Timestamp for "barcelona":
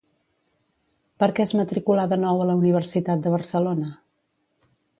3.35-3.95